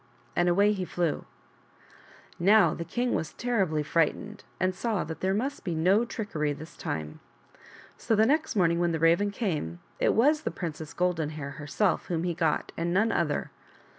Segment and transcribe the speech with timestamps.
[0.35, 1.25] And away he flew.
[1.25, 1.25] And
[2.47, 6.75] now the king was terribly frightened, and saw that there must be no trickery this
[6.75, 7.19] time.
[7.99, 12.07] So the next morning when the Raven came it was the Princess Golden Hair herself
[12.07, 13.51] whom he got and none other.